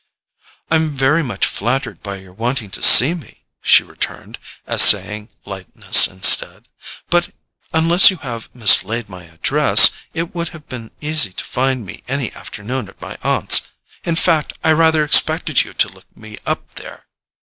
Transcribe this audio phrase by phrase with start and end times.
[0.71, 6.67] "I'm very much flattered by your wanting to see me," she returned, essaying lightness instead,
[7.11, 7.29] "but,
[7.71, 12.33] unless you have mislaid my address, it would have been easy to find me any
[12.33, 17.05] afternoon at my aunt's—in fact, I rather expected you to look me up there."